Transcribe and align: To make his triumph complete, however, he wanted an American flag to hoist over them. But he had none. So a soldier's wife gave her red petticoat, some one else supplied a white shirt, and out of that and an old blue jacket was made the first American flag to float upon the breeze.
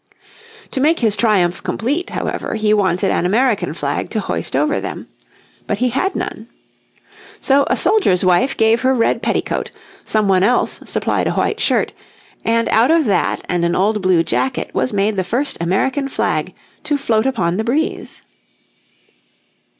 To 0.71 0.81
make 0.81 1.01
his 1.01 1.15
triumph 1.15 1.61
complete, 1.61 2.09
however, 2.09 2.55
he 2.55 2.73
wanted 2.73 3.11
an 3.11 3.23
American 3.23 3.71
flag 3.71 4.09
to 4.09 4.19
hoist 4.19 4.55
over 4.55 4.79
them. 4.81 5.07
But 5.67 5.77
he 5.77 5.89
had 5.89 6.15
none. 6.15 6.47
So 7.39 7.67
a 7.69 7.77
soldier's 7.77 8.25
wife 8.25 8.57
gave 8.57 8.81
her 8.81 8.95
red 8.95 9.21
petticoat, 9.21 9.69
some 10.03 10.27
one 10.27 10.41
else 10.41 10.79
supplied 10.85 11.27
a 11.27 11.33
white 11.33 11.59
shirt, 11.59 11.93
and 12.43 12.67
out 12.69 12.89
of 12.89 13.05
that 13.05 13.45
and 13.47 13.63
an 13.63 13.75
old 13.75 14.01
blue 14.01 14.23
jacket 14.23 14.71
was 14.73 14.91
made 14.91 15.17
the 15.17 15.23
first 15.23 15.55
American 15.61 16.07
flag 16.09 16.55
to 16.85 16.97
float 16.97 17.27
upon 17.27 17.57
the 17.57 17.63
breeze. 17.63 18.23